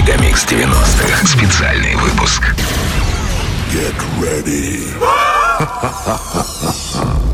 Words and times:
Мегамикс 0.00 0.46
90-х. 0.46 1.26
Специальный 1.26 1.94
выпуск. 1.96 2.54
Get 3.70 3.94
ready. 4.18 4.88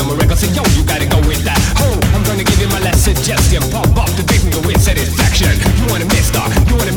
memory 0.00 0.26
Cause 0.28 0.44
yo, 0.56 0.62
you 0.76 0.82
gotta 0.84 1.06
go 1.06 1.18
with 1.28 1.42
that. 1.44 1.58
Ho, 1.80 1.88
I'm 2.14 2.22
gonna 2.24 2.44
give 2.44 2.60
you 2.60 2.68
my 2.68 2.80
last 2.80 3.04
suggestion 3.04 3.62
Pop 3.70 3.88
off 3.96 4.10
the 4.16 4.24
big 4.24 4.40
and 4.44 4.64
with 4.66 4.80
satisfaction. 4.80 5.52
You 5.80 5.84
wanna 5.92 6.06
miss 6.06 6.32
mister, 6.32 6.42
you 6.68 6.74
wanna 6.76 6.89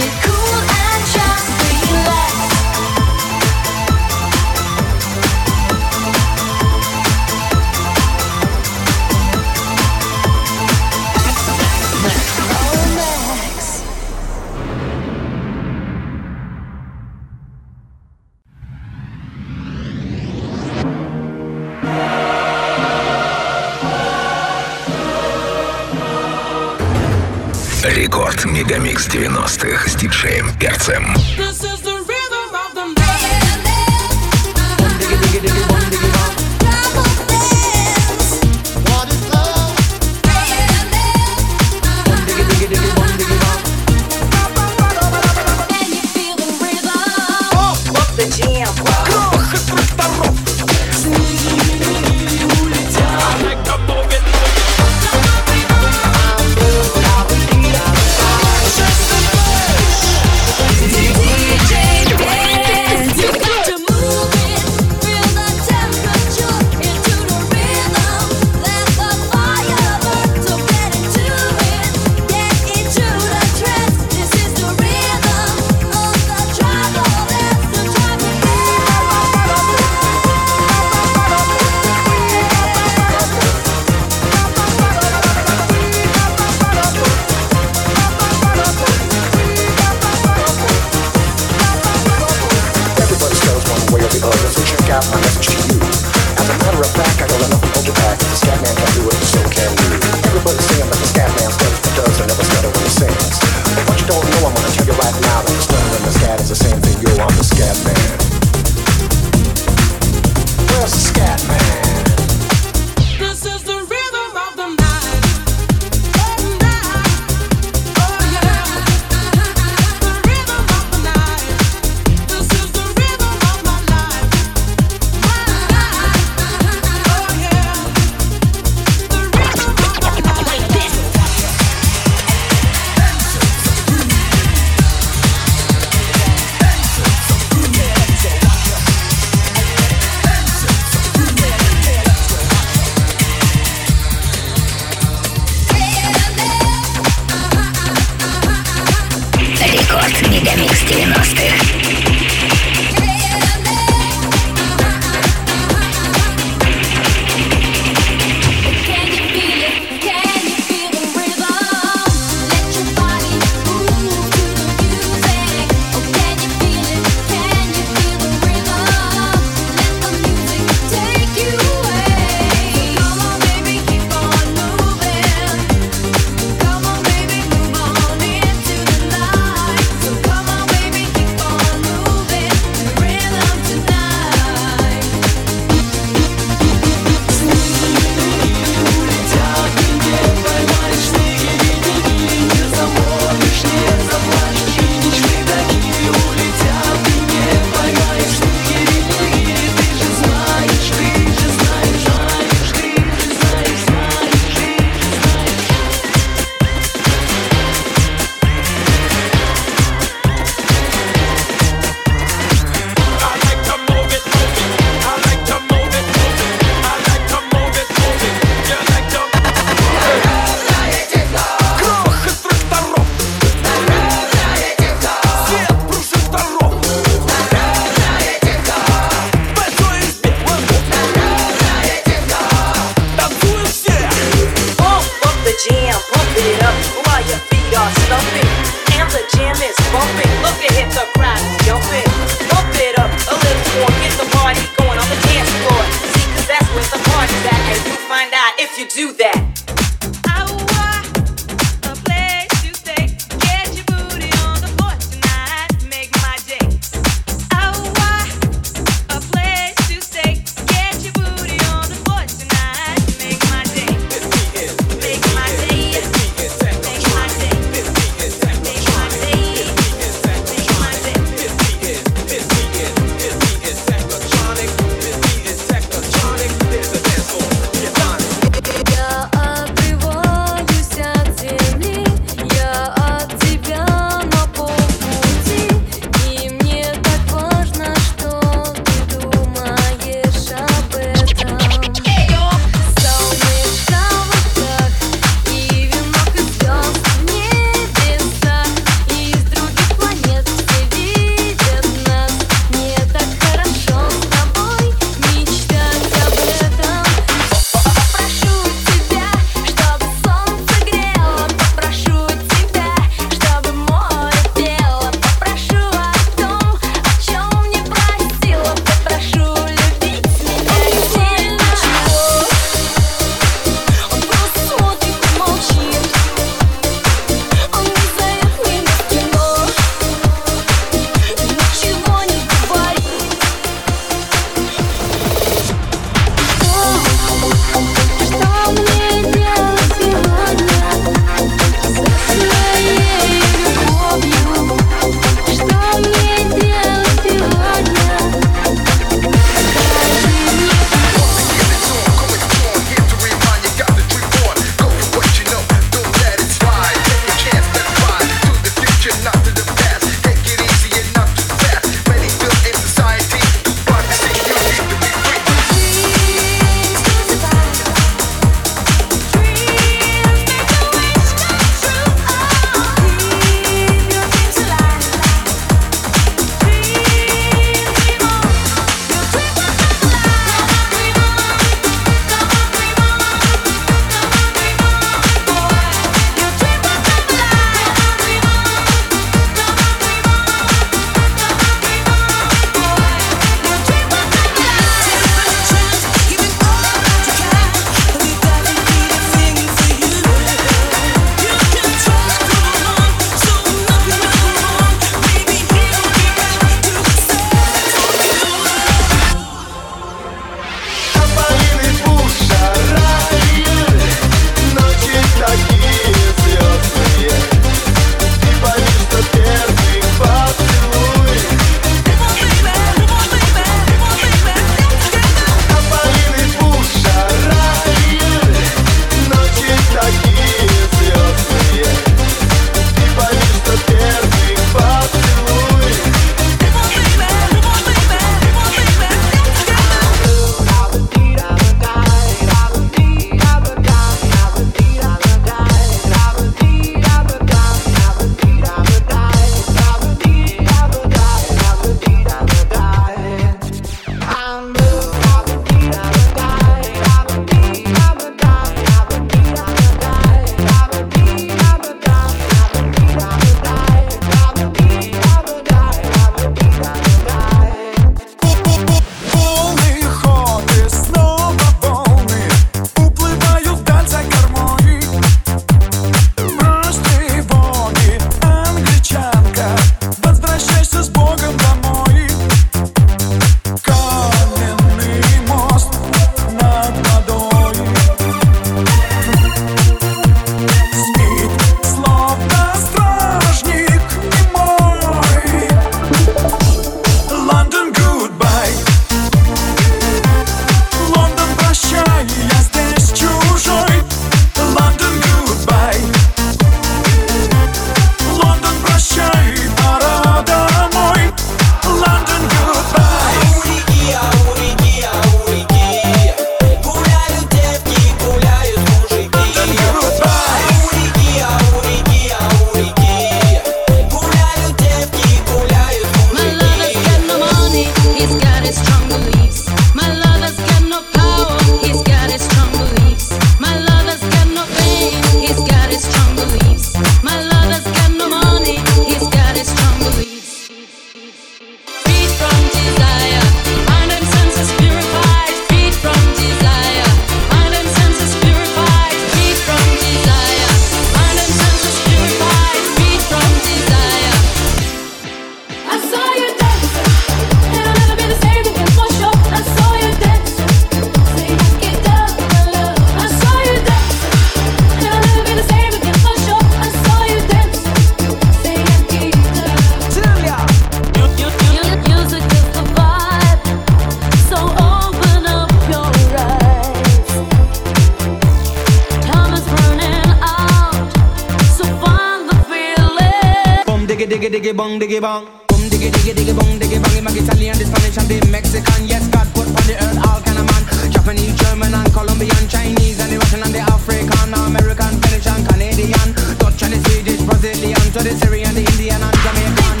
diggy. 585.21 585.45
Boom 585.67 585.89
diggy 585.89 586.09
diggy 586.09 586.33
diggy 586.33 586.53
bong 586.57 586.79
diggy 586.79 586.97
bong. 587.01 587.13
Him 587.13 587.27
a 587.27 587.31
Italian, 587.31 587.77
the 587.77 587.85
Spanish 587.85 588.17
and 588.17 588.27
the 588.27 588.47
Mexican. 588.49 589.07
Yes, 589.07 589.27
God 589.27 589.47
put 589.53 589.67
on 589.67 589.85
the 589.87 589.95
earth 589.95 590.17
all 590.25 590.41
kind 590.41 590.57
of 590.57 590.65
man. 590.65 591.11
Japanese, 591.11 591.55
German 591.61 591.93
and 591.93 592.11
Colombian, 592.13 592.63
Chinese 592.67 593.19
and 593.19 593.31
the 593.31 593.37
Russian 593.37 593.63
and 593.63 593.73
the 593.73 593.79
African, 593.79 594.53
American, 594.53 595.21
Finnish 595.21 595.47
and 595.47 595.67
Canadian, 595.67 596.27
Dutch 596.57 596.81
and 596.83 596.93
the 596.93 596.99
Swedish, 597.09 597.41
Brazilian, 597.41 598.05
to 598.13 598.19
the 598.23 598.33
Syrian, 598.41 598.73
the 598.73 598.81
Indian 598.81 599.21
and 599.21 599.37
Jamaican. 599.37 600.00